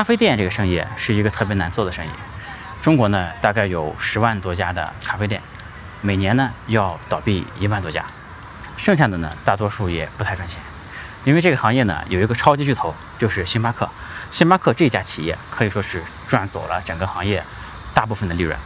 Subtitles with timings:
[0.00, 2.08] 咖啡店这个生意是一个特别难做的生意。
[2.80, 5.42] 中国呢，大概有十万多家的咖啡店，
[6.00, 8.02] 每年呢要倒闭一万多家，
[8.78, 10.58] 剩下的呢大多数也不太赚钱。
[11.24, 13.86] 因为这个行业呢有一个超级巨头，就是星巴克。
[14.32, 17.42] 星巴克这家企业可以说是赚走了整个行业
[17.92, 18.56] 大部分的利润。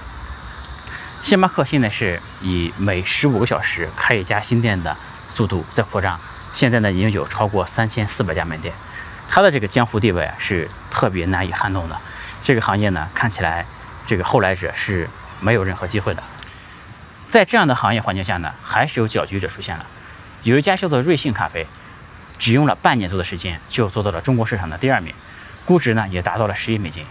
[1.25, 4.97] 星巴克现在是以每十五个小时开一家新店的
[5.29, 6.17] 速度在扩张，
[6.55, 8.73] 现在呢已经有超过三千四百家门店，
[9.29, 12.01] 它的这个江湖地位是特别难以撼动的。
[12.41, 13.67] 这个行业呢看起来。
[14.07, 15.09] 这个后来者是
[15.41, 16.23] 没有任何机会的，
[17.27, 19.87] 在这样的行业环境下呢，还是有搅局者出现了。
[20.43, 21.67] 有一家叫做瑞幸咖啡，
[22.37, 25.15] 只用了半年多的时间就做到了中国市场的第二名，
[25.65, 27.03] 估值呢也达到了十亿美金。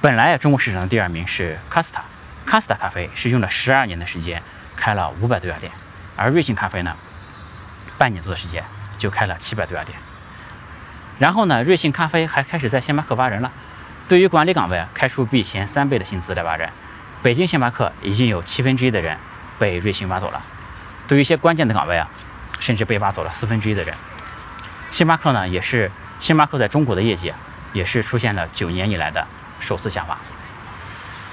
[0.00, 4.42] 本来中国市场的第二名是 Costa，Costa 咖啡是用了十二年的时间
[4.74, 5.70] 开了五百多家店，
[6.16, 6.96] 而瑞幸咖啡呢，
[7.98, 8.64] 半年多的时间
[8.96, 9.98] 就开了七百多家店。
[11.18, 13.50] 然后呢，瑞幸咖啡还开始在星巴克挖人了。
[14.08, 16.68] 对于管理岗位，开出比前三倍的薪资来挖人。
[17.22, 19.16] 北京星巴克已经有七分之一的人
[19.58, 20.40] 被瑞幸挖走了。
[21.08, 22.08] 对于一些关键的岗位啊，
[22.60, 23.94] 甚至被挖走了四分之一的人。
[24.92, 27.32] 星巴克呢，也是星巴克在中国的业绩
[27.72, 29.26] 也是出现了九年以来的
[29.58, 30.16] 首次下滑。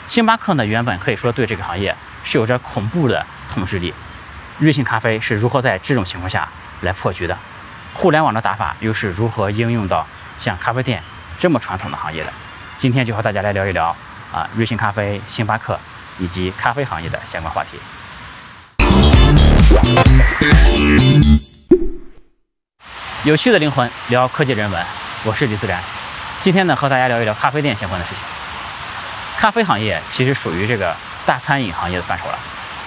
[0.07, 3.93] 星巴克呢，原本可以说对这个行业是有着恐怖的统治力。
[4.59, 6.47] 瑞幸咖啡是如何在这种情况下
[6.81, 7.37] 来破局的？
[7.93, 10.05] 互联网的打法又是如何应用到
[10.39, 11.01] 像咖啡店
[11.39, 12.33] 这么传统的行业的？
[12.77, 13.95] 今天就和大家来聊一聊
[14.31, 15.79] 啊，瑞幸咖啡、星巴克
[16.17, 17.79] 以及咖啡行业的相关话题。
[23.23, 24.85] 有趣的灵魂聊科技人文，
[25.23, 25.79] 我是李自然。
[26.41, 28.23] 今天呢，和大家聊一聊咖啡店相关的事情。
[29.37, 30.93] 咖啡行业其实属于这个
[31.25, 32.37] 大餐饮行业的范畴了。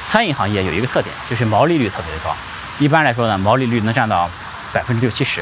[0.08, 2.34] 餐饮行业有一个特点，就是毛利率特别的高。
[2.78, 4.28] 一般来说呢，毛利率能占到
[4.76, 5.40] 百分之六七十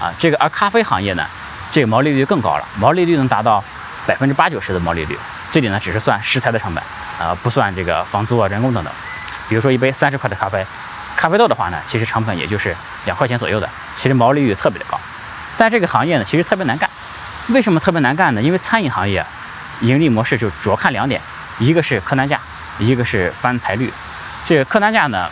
[0.00, 0.12] 啊。
[0.18, 1.26] 这个而咖啡行业呢，
[1.70, 3.62] 这个毛利率更高了，毛利率能达到。
[4.06, 5.16] 百分之八九十的毛利率，
[5.52, 6.82] 这里呢只是算食材的成本，
[7.20, 8.92] 啊，不算这个房租啊、人工等等。
[9.48, 10.66] 比如说一杯三十块的咖啡，
[11.14, 13.68] 咖啡豆的话呢，其实成本也就是两块钱左右的，
[14.00, 14.98] 其实毛利率特别的高。
[15.58, 16.88] 但这个行业呢，其实特别难干。
[17.48, 18.42] 为什么特别难干呢？
[18.42, 19.24] 因为餐饮行业
[19.82, 21.20] 盈利模式就主要看两点，
[21.58, 22.40] 一个是客单价，
[22.78, 23.92] 一个是翻台率。
[24.48, 25.28] 这个客单价呢，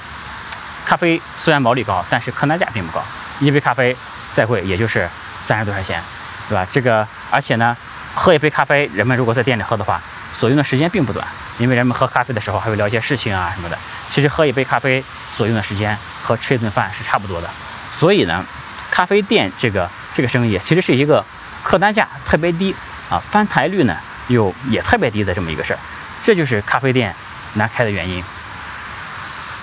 [0.85, 3.03] 咖啡虽然毛利高，但是客单价并不高，
[3.41, 3.97] 一杯咖啡
[4.35, 5.09] 再贵也就是
[5.41, 6.03] 三十多块钱，
[6.49, 6.67] 对吧？
[6.73, 7.77] 这个而且呢。
[8.15, 10.01] 喝一杯咖啡，人们如果在店里喝的话，
[10.35, 11.25] 所用的时间并不短，
[11.59, 13.79] 因为人们喝咖啡的时候还会聊一些事情啊什么的。
[14.11, 15.05] 其实喝一杯咖啡
[15.37, 17.49] 所用的时间和吃一顿饭是差不多的。
[17.93, 18.45] 所以呢，
[18.91, 21.25] 咖啡店这个这个生意其实是一个
[21.63, 22.75] 客单价特别低
[23.09, 23.97] 啊，翻台率呢
[24.27, 25.79] 又也特别低的这么一个事儿。
[26.25, 27.15] 这就是咖啡店
[27.53, 28.25] 难开的原因。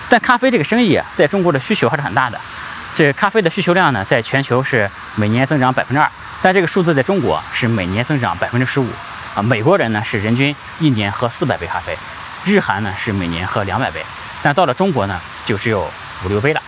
[0.07, 2.39] 但咖啡这个生意啊，在中国的需求还是很大的。
[2.95, 6.09] 这咖啡的需求量呢，在全球是每年增长百分之二。
[6.41, 8.87] 但这个数字在中国是每年增长百分之十五
[9.35, 11.97] 啊，美国人呢是人均一年喝四百杯咖啡，
[12.45, 14.01] 日韩呢是每年喝两百杯，
[14.41, 15.91] 但到了中国呢就只有
[16.23, 16.61] 五六杯了，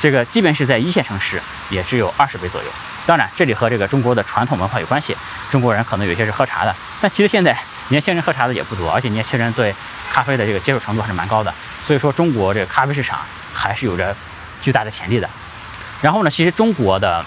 [0.00, 2.68] 这个基本是在一线城市也只有二十杯左右。
[3.04, 5.14] 当然，这里和这个中国的传统文化有关系，
[5.50, 7.54] 中国人可能有些是喝茶的，但其实现在
[7.88, 9.74] 年轻人喝茶的也不多，而且年轻人对
[10.10, 11.52] 咖啡的这个接受程度还是蛮高的，
[11.86, 13.18] 所以说中国这个咖啡市场
[13.52, 14.16] 还是有着
[14.62, 15.28] 巨大的潜力的。
[16.04, 17.24] 然后呢，其实中国的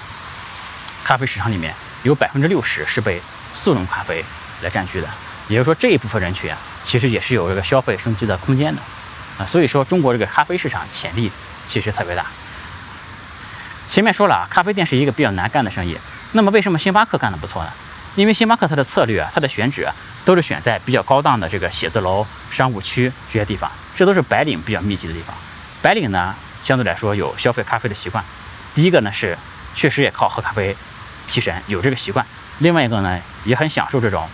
[1.03, 1.73] 咖啡市场里面。
[2.03, 3.19] 有百分之六十是被
[3.55, 4.23] 速溶咖啡
[4.61, 5.09] 来占据的，
[5.49, 8.81] 也就是说这一部分人群啊，其实也是有这个消费升级的空间的
[9.39, 9.45] 啊。
[9.45, 11.29] 所以说中国这个咖啡市场潜力
[11.65, 12.27] 其实特别大。
[13.87, 15.97] 前面说了啊，咖啡店是一个比较难干的生意。
[16.33, 17.71] 那么为什么星巴克干得不错呢？
[18.15, 19.89] 因为星巴克它的策略啊，它的选址
[20.23, 25.35] 都是选在比较高档的这个写字楼、商务区这些地方，这都是白领比较密集的地方。
[25.81, 26.33] 白领呢，
[26.63, 28.23] 相对来说有消费咖啡的习惯。
[28.77, 29.35] 第一个呢是
[29.73, 30.77] 确实也靠喝咖啡。
[31.25, 32.23] 提神有这个习惯，
[32.59, 34.29] 另外一个呢，也很享受这种，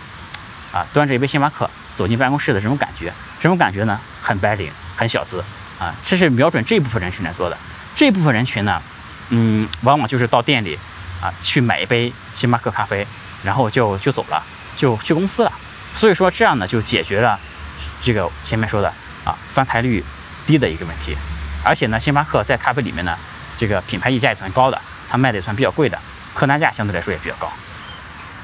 [0.70, 5.42] 啊，端着一杯星巴克走进办公室的这种感觉，这种感觉呢，很白领，很小资，
[5.80, 7.58] 啊，这是瞄准这部分人群来做的。
[7.96, 8.80] 这部分人群呢，
[9.30, 10.78] 嗯，往往就是到店里，
[11.20, 13.04] 啊，去买一杯星巴克咖啡，
[13.42, 14.40] 然后就就走了，
[14.76, 15.50] 就去公司了。
[15.96, 17.40] 所以说这样呢，就解决了
[18.04, 18.92] 这个前面说的
[19.24, 20.04] 啊翻台率
[20.46, 21.16] 低的一个问题。
[21.64, 23.18] 而且呢，星巴克在咖啡里面呢，
[23.58, 25.98] 这个品牌溢价也算高的，它卖的也算比较贵的。
[26.34, 27.50] 客单价相对来说也比较高。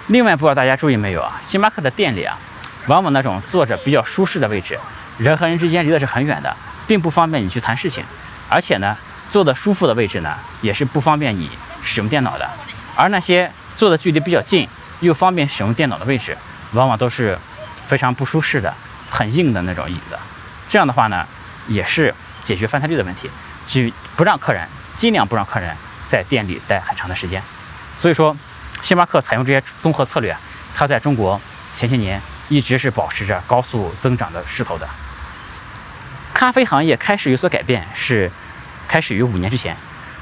[0.07, 1.41] 另外，不知道大家注意没有啊？
[1.45, 2.39] 星巴克的店里啊，
[2.87, 4.79] 往往那种坐着比较舒适的位置，
[5.19, 8.05] 人和人之间离的是很远的，并不方便你去谈事情。
[8.49, 8.97] 而且呢，
[9.31, 11.51] 坐的舒服的位置呢，也是不方便你
[11.83, 12.49] 使用电脑的。
[12.97, 14.69] 而那些坐的距离比较近
[15.01, 16.37] 又方便使用电脑的位置，
[16.73, 17.39] 往往都是
[17.87, 18.73] 非常不舒适的、
[19.11, 20.19] 很硬的那种椅子。
[20.69, 21.27] 这样的话呢，
[21.69, 22.15] 也是
[22.45, 23.31] 解决翻台率的问题，
[23.69, 24.67] 去不让客人
[25.00, 25.75] 尽量不让客人
[26.11, 27.43] 在店里待很长的时间。
[27.97, 28.37] 所以说，
[28.82, 30.37] 星巴克采用这些综合策略，
[30.76, 31.41] 它在中国
[31.75, 32.20] 前些年
[32.50, 34.87] 一直是保持着高速增长的势头的。
[36.35, 38.31] 咖啡行业开始有所改变，是
[38.87, 39.75] 开始于五年之前。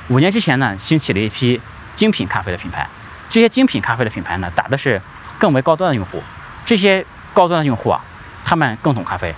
[0.06, 1.60] 五年之前呢，兴起了一批
[1.96, 2.88] 精品咖啡的品牌。
[3.28, 5.02] 这些精品咖啡的品牌呢，打的是
[5.40, 6.22] 更为高端的用户。
[6.64, 7.04] 这些
[7.34, 8.00] 高端的用户啊，
[8.44, 9.34] 他们更懂咖啡，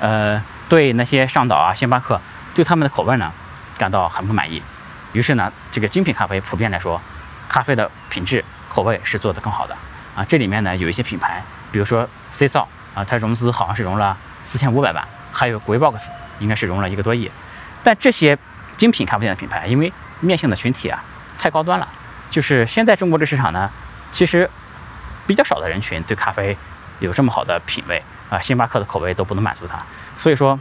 [0.00, 2.20] 呃，对那些上岛啊、星巴克
[2.54, 3.32] 对他们的口味呢，
[3.78, 4.60] 感到很不满意。
[5.12, 7.00] 于是呢，这个精品咖啡普遍来说，
[7.48, 9.76] 咖啡的品质、口味是做得更好的
[10.14, 10.24] 啊。
[10.24, 11.42] 这里面呢，有一些品牌，
[11.72, 16.06] 比如说 C 少啊，它融资好像是融了四千五百万，还有 Greybox
[16.38, 17.30] 应该是融了一个多亿。
[17.82, 18.38] 但这些
[18.76, 21.02] 精品咖啡店的品牌，因为面向的群体啊
[21.38, 21.88] 太高端了，
[22.30, 23.70] 就是现在中国的市场呢，
[24.12, 24.48] 其实
[25.26, 26.56] 比较少的人群对咖啡
[27.00, 29.82] 有这么好的品味啊，星巴克的口味都不能满足它，
[30.16, 30.58] 所以说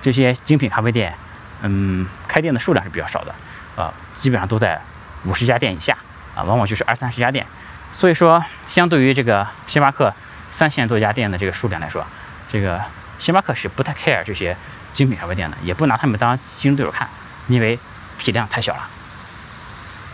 [0.00, 1.14] 这些精品咖啡店，
[1.62, 3.34] 嗯，开店的数量是比较少的，
[3.82, 4.80] 啊，基本上都在
[5.24, 5.96] 五十家店以下
[6.34, 7.46] 啊，往往就是二三十家店，
[7.92, 10.12] 所以说相对于这个星巴克
[10.50, 12.06] 三千多家店的这个数量来说，
[12.52, 12.80] 这个
[13.18, 14.56] 星巴克是不太 care 这些
[14.92, 17.08] 精品咖啡店的，也不拿他们当竞争对手看，
[17.48, 17.78] 因为。
[18.18, 18.88] 体量太小了。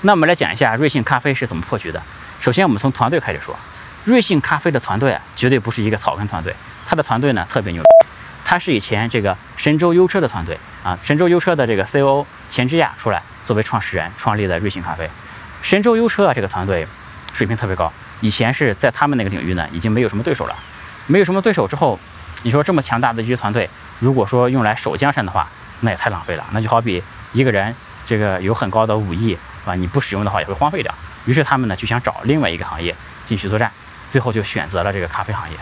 [0.01, 2.01] 那我们来讲一下瑞幸咖啡是怎么破局的。
[2.41, 3.55] 首先，我们从团队开始说。
[4.05, 6.55] 瑞幸咖啡的团队啊，绝对不是一个草根团队，
[6.87, 7.83] 他的团队呢特别牛。
[8.47, 15.09] 他是以前这个神州优车的团队啊，神州优车的这个 COO 钱之亚出来作为创始人创立的瑞幸咖啡。
[15.63, 16.87] 神州优车啊这个团队
[17.33, 17.91] 水平特别高，
[18.21, 20.55] 以前是在他们那个领域呢已经没有什么对手了。
[21.07, 21.99] 没有什么对手之后，
[22.43, 25.49] 你说这么强大的一支团队，如果说用来守江山的话，
[25.81, 26.45] 那也太浪费了。
[26.53, 27.03] 那就好比
[27.33, 27.75] 一个人。
[28.07, 30.95] 这个有很高的武艺啊，你不使用的话也会荒废掉。
[31.25, 33.73] 于是他们呢就想找另外一个行业继续作战，
[34.11, 35.57] 最后就选择了这个咖啡行业。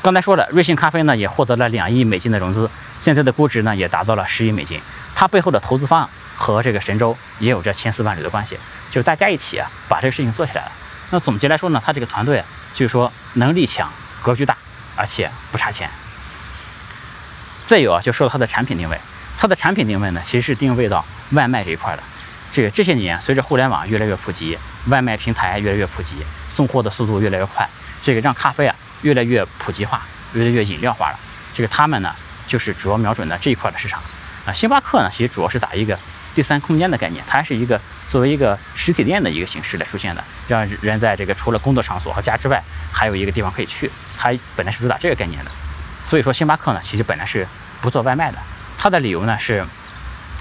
[0.00, 4.80] 刚才说了，瑞幸咖啡呢也获得了两亿美金的融资，现在的估值呢也达到了十亿美金。
[5.22, 8.58] 它背后的投资方和这个神州也有着千丝万缕的关系，
[8.90, 10.72] 就是大家一起啊把这个事情做起来了。
[11.12, 12.42] 那总结来说呢，他这个团队
[12.74, 13.88] 就是说能力强、
[14.20, 14.56] 格局大，
[14.96, 15.88] 而且不差钱。
[17.64, 18.98] 再有啊，就说到它的产品定位。
[19.38, 22.02] 它的产品定位呢，其实是定位到外卖这一块的。
[22.50, 24.58] 这个这些年，随着互联网越来越普及，
[24.88, 26.16] 外卖平台越来越普及，
[26.48, 27.64] 送货的速度越来越快，
[28.02, 30.02] 这个让咖啡啊越来越普及化，
[30.32, 31.18] 越来越饮料化了。
[31.54, 32.12] 这个他们呢，
[32.48, 34.02] 就是主要瞄准的这一块的市场。
[34.44, 35.98] 啊，星巴克呢，其实主要是打一个
[36.34, 37.80] 第三空间的概念，它是一个
[38.10, 43.90] 作为一个实体店的一个形式来出现的，让人在这个除了工作场所和家之外，还有一个地方可以去。
[44.18, 45.50] 它本来是主打这个概念的。
[46.04, 47.46] 所以说，星巴克呢，其实本来是
[47.80, 48.38] 不做外卖的。
[48.76, 49.64] 它的理由呢是，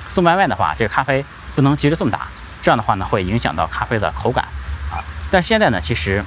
[0.10, 1.24] 送外卖的话，这个咖啡
[1.56, 2.28] 不能急着送达，
[2.64, 4.44] 这样的话呢会影响到咖啡的口感
[4.92, 4.98] 啊。
[5.30, 6.24] 但现在呢，其实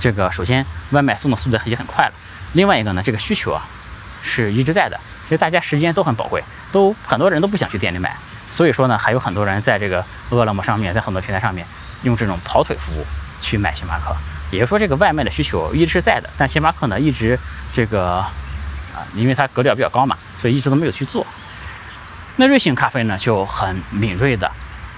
[0.00, 2.12] 这个首先外卖送的速度也很快了，
[2.54, 3.64] 另外一个呢，这个需求啊
[4.24, 4.98] 是一直在的。
[5.24, 6.42] 其实大家时间都很宝贵，
[6.72, 8.16] 都很多人都不想去店里买，
[8.50, 11.64] 所以说呢，还有很多人在这个饿了么上面，在很多平台上面
[12.02, 13.06] 用这种跑腿服务
[13.40, 14.16] 去买星巴克。
[14.50, 17.38] 也就是说，这个外卖的需求一直是在的，但星巴克呢一直
[17.72, 18.16] 这个
[18.94, 20.16] 啊，因为它格调比较高嘛。
[20.40, 21.26] 所以一直都没有去做。
[22.36, 24.50] 那瑞幸咖啡呢就很敏锐的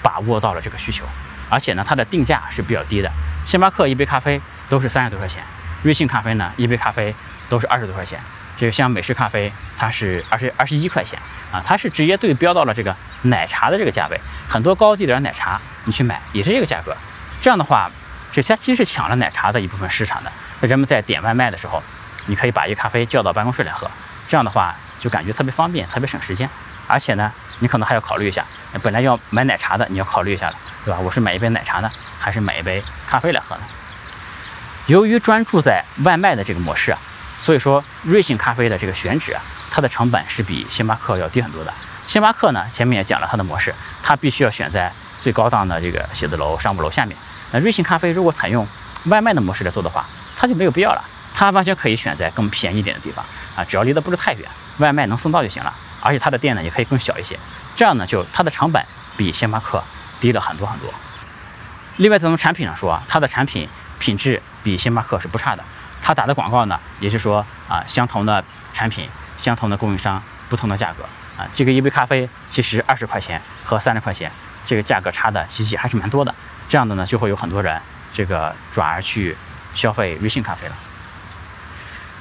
[0.02, 1.04] 把握到了这个需求，
[1.48, 3.08] 而且呢它的定价是比较低的。
[3.46, 5.40] 星巴克一杯咖啡都是三十多块钱，
[5.84, 7.14] 瑞幸咖啡呢一杯咖啡
[7.48, 8.18] 都是二十多块钱。
[8.58, 11.18] 这个像美式咖啡它是二十二十一块钱
[11.52, 14.20] 啊，它是直接对标到了这个奶茶的这个价位。
[14.48, 16.96] 很多高级点奶茶你去买也是这个价格。
[17.42, 17.90] 这样的话，
[18.32, 20.32] 这它其实是抢了奶茶的一部分市场的。
[20.60, 21.82] 那人们在点外卖的时候，
[22.26, 23.90] 你可以把一个咖啡叫到办公室来喝，
[24.28, 24.74] 这样的话。
[24.98, 26.48] 就感觉特别方便，特别省时间，
[26.88, 28.42] 而且呢，你可能还要考虑一下，
[28.82, 30.98] 本来要买奶茶的，你要考虑一下了，对吧？
[30.98, 33.62] 我是买一杯奶茶呢，还是买一杯咖啡来喝呢？
[34.86, 36.98] 由于专注在外卖的这个模式啊，
[37.38, 41.72] 所以说瑞幸咖啡的这个选址啊，它的成本是比星巴克要低很多的。
[42.08, 47.16] 星巴克呢，前面也讲了它的模式，它必须要选在最高档的这个写字楼、商务楼下面。
[47.52, 48.66] 那瑞幸咖啡如果采用
[49.06, 50.04] 外卖的模式来做的话，
[50.36, 53.24] 它就没有必要了，它完全可以选在更便宜一点的地方
[53.56, 54.48] 啊，只要离得不是太远。
[54.78, 57.38] 外卖能送到就行了，而且它的店呢也可以更小一些，
[57.76, 58.84] 这样呢就它的成本
[59.16, 59.82] 比星巴克
[60.20, 60.92] 低了很多很多。
[61.96, 65.64] 另外从产品上说啊，它的产品品质比星巴克是不差的。
[66.06, 69.08] 他打的广告呢，也是说啊，相同的产品，
[69.38, 71.02] 相同的供应商，不同的价格
[71.36, 71.44] 啊。
[71.52, 74.30] 这个一杯咖啡其实二十块钱和三十块钱，
[74.64, 76.32] 这个价格差的其实也还是蛮多的。
[76.68, 77.76] 这样的呢，就会有很多人
[78.14, 79.36] 这个转而去
[79.74, 80.76] 消费瑞幸咖啡了。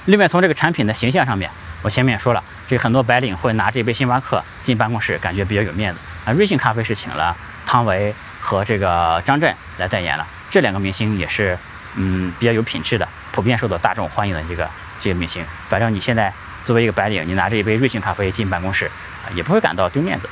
[0.05, 1.51] 另外从这个产品的形象上面。
[1.83, 5.99] 我前面也说了，这很多白领会拿这杯星巴克进办公室，感觉比较有面子。
[6.25, 7.37] 啊，瑞幸咖啡是请了
[7.67, 11.55] 汤唯和这个张震来代言了，这两个明星也是，
[11.93, 14.69] 嗯，比较有品质的，普遍受到大众欢迎的这个
[15.03, 15.43] 这个明星。
[15.67, 16.33] 反正你现在
[16.65, 20.29] 作为一个白领，你拿着一杯瑞幸咖啡进办公室，啊，也不会感到丢面子，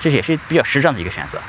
[0.00, 1.40] 这也是比较时尚的一个选择。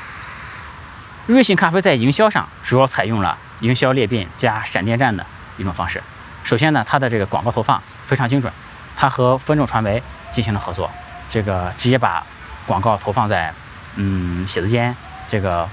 [1.26, 5.24] 瑞幸咖啡在营销上主要采用了营销裂变加闪电战的
[5.56, 6.02] 一种方式。
[6.42, 8.52] 首先呢，它的这个广告投放非常精准，
[8.96, 10.02] 它和分众传媒
[10.32, 10.90] 进行了合作，
[11.30, 12.26] 这个直接把
[12.66, 13.54] 广告投放在
[13.94, 14.96] 嗯写字间、
[15.30, 15.68] 这个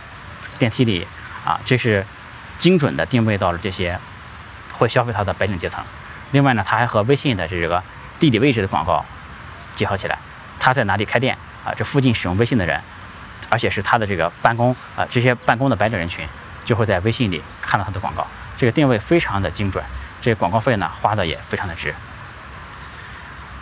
[0.60, 1.08] 电梯里
[1.44, 2.06] 啊，这是
[2.60, 4.00] 精准的定位到了这些
[4.78, 5.84] 会消费它的白领阶层。
[6.32, 7.82] 另外呢，他还和微信的这个
[8.20, 9.04] 地理位置的广告
[9.76, 10.18] 结合起来，
[10.60, 11.74] 他在哪里开店啊？
[11.76, 12.82] 这附近使用微信的人，
[13.50, 16.28] 而且是他的这个办公啊，这些办公的白领人群
[16.66, 18.28] 就会在微信里看到他的广告，
[18.58, 19.84] 这个定位非常的精准。
[20.22, 21.94] 这个广告费呢花的也非常的值，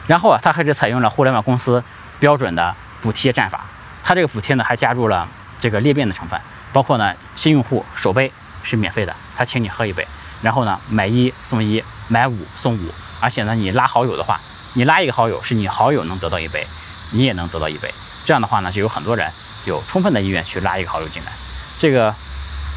[0.08, 1.84] 然后啊，他还是采用了互联网公司
[2.22, 3.66] 标准的补贴战法，
[4.02, 5.28] 他这个补贴呢还加入了
[5.60, 6.40] 这个裂变的成分，
[6.72, 8.32] 包括呢新用户首杯
[8.64, 10.08] 是免费的，他请你喝一杯，
[10.44, 14.40] 然后呢买一送一，买五送五，而且呢你拉好友的话，
[14.74, 16.68] 你拉一个好友是你好友能得到一杯，
[17.14, 17.92] 你也能得到一杯，
[18.26, 19.32] 这样的话呢就有很多人
[19.66, 21.32] 有充分的意愿去拉一个好友进来，
[21.80, 22.14] 这个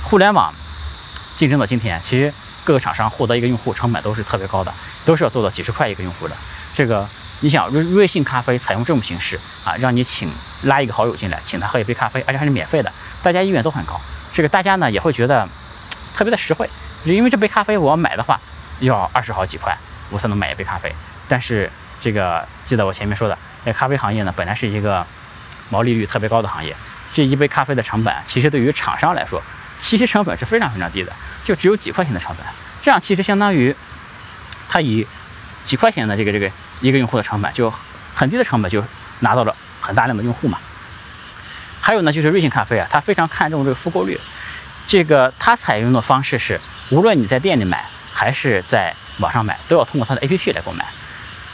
[0.05, 0.55] 互联网
[1.37, 2.33] 竞争到今天，其实。
[2.67, 6.35] 各个厂商获得一个用户成本都是特别高的，都是要做到几十块一个用户的。
[6.75, 7.09] 这个
[7.39, 10.29] 你想瑞瑞幸咖啡采用这种形式啊，让你请
[10.65, 12.93] 拉一个好友进来，请他喝一杯咖啡，而且还是免费的，
[13.23, 14.01] 大家意愿都很高。
[14.35, 15.49] 这个大家呢也会觉得
[16.17, 16.69] 特别的实惠，
[17.05, 18.41] 因为这杯咖啡我要买的话
[18.81, 19.77] 要二十好几块，
[20.11, 20.93] 我才能买一杯咖啡。
[21.29, 21.71] 但是
[22.03, 25.07] 这个记得我前面说的，那咖啡行业呢本来是一个
[25.71, 26.75] 毛利率特别高的行业，
[27.15, 29.43] 这一杯咖啡的成本其实对于厂商来说，
[29.81, 31.13] 其实成本是非常非常低的。
[31.45, 32.45] 就只有几块钱的成本，
[32.83, 33.75] 这样其实相当于
[34.69, 35.07] 他以
[35.65, 36.51] 几块钱的这个这个
[36.81, 37.73] 一个用户的成本，就
[38.15, 38.85] 很低的成本就
[39.21, 40.59] 拿到了很大量的用户嘛。
[41.81, 44.19] 还有呢，就是瑞幸咖啡啊，它非常看重这个复购率。
[44.89, 50.85] 这个它采用的方式是，无论你在店里买还是在网上买，都要通过它的 APP 来购买。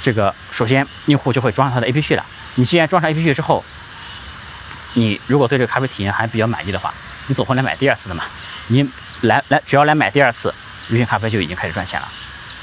[0.02, 2.24] 这个首先用户就会装上它的 APP 了。
[2.56, 3.64] 你既然装上 APP 之后，
[4.94, 6.92] 你如果对这个咖啡体验还比较满意的话，
[7.28, 8.24] 你总会来买第二次的嘛。
[8.68, 8.88] 你。
[9.22, 10.52] 来来，只要来买第二次，
[10.88, 12.08] 瑞幸咖啡就已经开始赚钱了。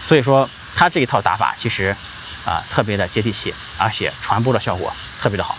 [0.04, 1.96] 所以说，它这一套打法其实
[2.46, 5.58] 啊特别的接地气，而且传播的效果特别的好。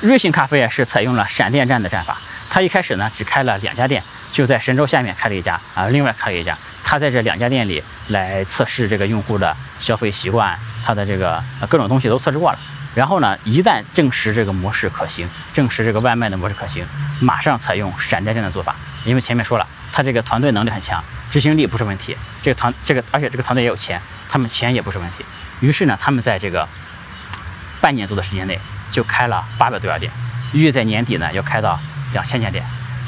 [0.00, 2.16] 瑞幸咖啡是采用了闪电战的战法，
[2.48, 4.02] 它一开始呢只开了两家店，
[4.34, 6.58] 就在神州下面开了一家啊，另外开了一家。
[6.82, 12.58] 他在这两家店里来测试这个用户的消费习惯，它的这个各种东西都测试过了。
[12.96, 16.84] 然后呢，一旦证实这个模式可行，证实这个外卖的模式可行，
[17.20, 18.74] 马上采用闪电战的做法。
[19.04, 22.16] 因为前面说了，他这个团队能力很强，执行力不是问题。
[22.42, 25.24] 这个团，这个而且这个团队也有钱，他们钱也不是问题。
[25.60, 26.68] 于是呢，他们在这个
[27.80, 28.58] 半年多的时间内
[28.90, 30.10] 就开了八百多家店，
[30.52, 31.78] 预计在年底呢要开到
[32.12, 32.64] 两千家店。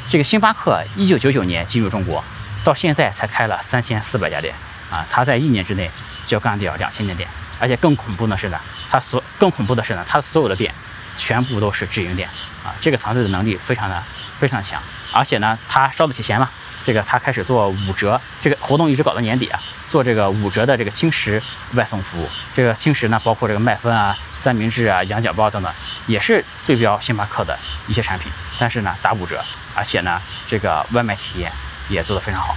[0.08, 2.22] 这个星巴克一九九九年进入中国，
[2.64, 4.54] 到现在才开了三千四百家店
[4.90, 5.04] 啊！
[5.10, 5.90] 他在一年之内
[6.26, 7.28] 就要干掉两千家店，
[7.60, 8.58] 而且更恐怖的是呢，
[8.88, 10.72] 他所更恐怖的是呢，他所有的店
[11.18, 12.28] 全部都是直营店
[12.62, 12.70] 啊！
[12.80, 14.00] 这个团队的能力非常的
[14.38, 14.80] 非常强。
[15.12, 16.48] 而且呢，他烧得起钱嘛？
[16.84, 19.58] 这个他开始做五折，这个活动一直搞到年底啊，
[19.88, 21.42] 做这个五折的这个轻食
[21.74, 22.30] 外送服务。
[22.54, 25.72] 这个轻食呢，包括这个麦芬啊、三明治啊、羊角包等等，
[26.06, 27.58] 也是对标星巴克的
[27.88, 29.42] 一些产品，但是呢打五折，
[29.76, 31.50] 而且呢这个外卖体验
[31.90, 32.56] 也做得非常好啊。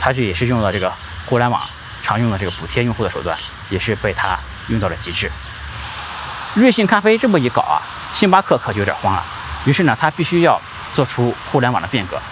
[0.00, 0.92] 他就也是用了这个
[1.26, 1.60] 互联网
[2.02, 3.38] 常用的这个补贴用户的手段，
[3.70, 5.30] 也是被他用到了极致。
[6.54, 7.82] 瑞幸咖啡这么一搞啊，
[8.14, 9.24] 星巴克可就有点慌了，
[9.64, 10.60] 于是呢他必须要。
[10.94, 12.22] 做出互联网的变革，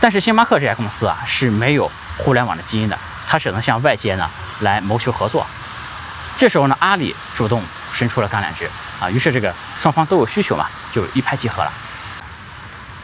[0.00, 4.28] 但是星巴克这家公司啊是没有互联网的基因的，它只能向外界呢
[4.58, 5.46] 来谋求合作。
[6.36, 7.62] 这时候呢，阿里主动
[7.94, 8.68] 伸出了橄榄枝
[9.00, 11.72] 啊，于是这个双方都有需求嘛，就一拍即合了。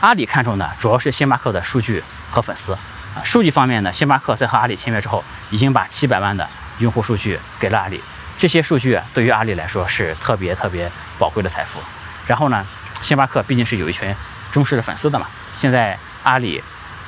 [0.04, 2.76] 阿里看中的主要是星巴克的数据和粉丝，
[3.24, 6.46] 数据方面呢，星巴克在和阿里签约之后，已经把七百万的
[6.80, 7.98] 用户数据给了阿里，
[8.38, 11.80] 这些数据对于阿里来说是特别特别宝贵的财富。
[12.26, 12.66] 然后呢，
[13.02, 14.14] 星巴克毕竟是有一群。
[14.52, 16.62] 忠实的粉丝的嘛，现在阿里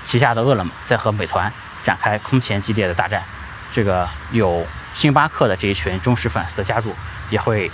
[0.06, 1.52] 旗下的饿了么在和美团
[1.84, 3.22] 展开空前激烈的大战，
[3.74, 6.96] 这个有星巴克的这一群忠实粉丝的加入，
[7.28, 7.70] 也会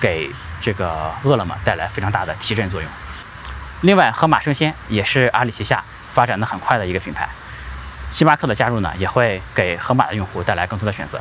[0.00, 0.28] 给
[0.60, 2.90] 这个饿了么带来非常大的提振作用。
[3.82, 7.28] 另外，盒马生鲜也是阿里旗下发展的很快的一个品牌，
[8.12, 11.20] 星巴克的加入呢，也会给盒马的用户带来更多的选择。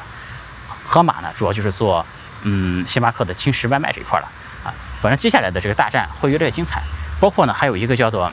[0.88, 2.06] 盒马呢，主要就是做
[2.44, 4.28] 嗯星巴克的轻食外卖这一块了
[4.64, 4.72] 啊，
[5.02, 6.82] 反正接下来的这个大战会越来越精彩。
[7.20, 8.32] 包括呢，还有一个叫做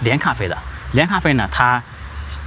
[0.00, 0.56] 连咖啡的，
[0.92, 1.82] 连咖啡呢，它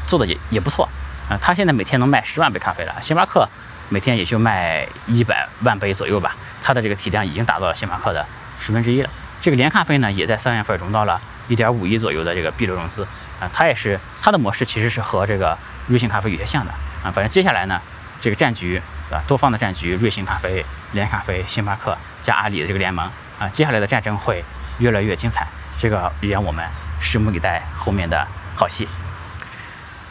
[0.08, 0.90] 做的也也不错，
[1.30, 2.96] 啊，它现在每天能卖十万杯咖啡了。
[3.02, 3.48] 星巴克
[3.90, 8.26] 每天也就卖一百万杯左右吧，它的这个体量已经达到了星巴克的
[8.60, 9.10] 十分之一了。
[9.42, 13.04] 这个连咖啡呢，也在三月份融到了一点五亿左右的这个 B 轮融资，
[13.40, 15.58] 啊，它也是它的模式其实是和这个
[15.88, 16.72] 瑞幸咖啡有些像的，
[17.04, 17.82] 啊，反正接下来呢，
[18.22, 18.82] 这个战局
[19.12, 24.44] 啊，多方的战局，瑞幸咖啡、连咖啡、星巴克加阿里的这个联盟，啊，接下来的战争会。
[24.80, 25.46] 越来越精彩，
[25.80, 26.66] 这个也让我们
[27.04, 28.88] 拭目以待后面的好戏。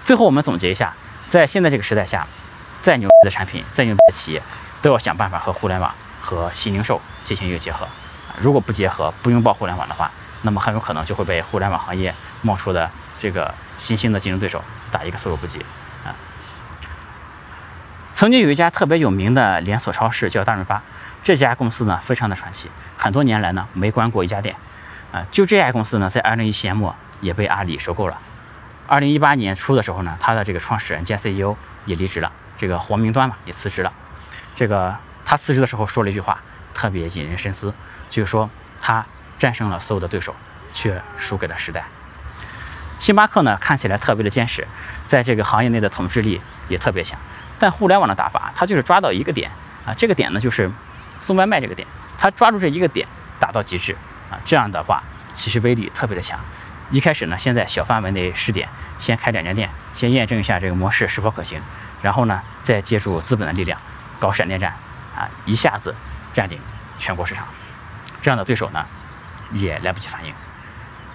[0.04, 0.92] 最后我们总结一下，
[1.28, 2.24] 在现在这个时代下，
[2.80, 4.40] 再牛逼的产品，再牛逼的企业，
[4.80, 7.88] 都要想办法和互联网和新零售进行一个结合。
[8.40, 10.10] 如果不结合，不拥抱互联网的话，
[10.42, 15.58] 那么很有可能就会被互联网行业冒出的这个新兴的竞争对手打一个措手不及
[16.04, 16.16] 啊！
[18.14, 20.82] 曾经有一家特别有名的连锁超市叫大润发，
[21.22, 24.56] 这家公司呢非常的传奇，很多年来呢没关过一家店
[25.12, 25.24] 啊。
[25.30, 28.18] 就这家公司呢，在二零一七年末也被阿里收购了。
[28.86, 31.54] 二零一八年初的时候呢，他的这个创始人兼 CEO
[31.84, 33.92] 也离职了，这个黄明端嘛也辞职了。
[34.54, 36.40] 这个他辞职的时候说了一句话，
[36.74, 37.72] 特别引人深思。
[38.08, 38.50] 就是说，
[38.80, 39.06] 他
[39.38, 40.34] 战胜了所有的对手，
[40.74, 41.84] 却输给了时代。
[42.98, 44.66] 星巴克呢，看起来特别的坚实，
[45.06, 47.18] 在这个行业内的统治力也特别强。
[47.58, 49.50] 但互联网的打法，它就是抓到一个点
[49.86, 50.70] 啊，这个点呢就是
[51.22, 51.86] 送外卖这个点，
[52.18, 53.06] 他抓住这一个点
[53.38, 53.96] 打到极致
[54.30, 55.02] 啊，这样的话
[55.34, 56.38] 其实威力特别的强。
[56.90, 61.60] 一开始呢，先在小范围内试点，先开两家店，先验证一下这个模式是否可行，
[62.02, 63.78] 然后呢，再借助资本的力量
[64.18, 64.74] 搞闪电战
[65.16, 65.94] 啊，一下子
[66.32, 66.58] 占领
[66.98, 67.46] 全国市场。
[68.22, 68.84] 这样的对手呢，
[69.52, 70.34] 也来不及反应，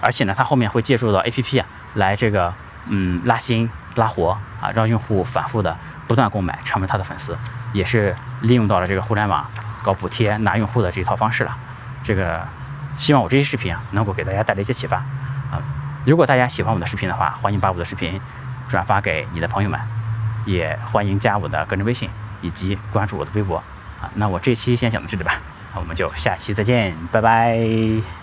[0.00, 2.52] 而且呢，他后面会借助到 A P P 啊，来这个
[2.88, 5.76] 嗯拉新拉活啊，让用户反复的
[6.08, 7.38] 不断购买，成为他的粉丝，
[7.72, 9.48] 也是利用到了这个互联网
[9.84, 11.56] 搞补贴拿用户的这一套方式了。
[12.04, 12.44] 这个
[12.98, 15.62] 希望我这些视频啊，能够给大家带来一些启发啊。
[16.04, 18.20] 如果大家喜欢我的视频的话，欢迎把我的视频
[18.68, 19.80] 转发给你的朋友们，
[20.44, 22.10] 也欢迎加我的个人微信
[22.42, 23.62] 以及关注我的微博
[24.00, 24.10] 啊。
[24.14, 25.40] 那我这期先讲到这里吧。
[25.74, 28.16] 那我们就下期再见，拜拜。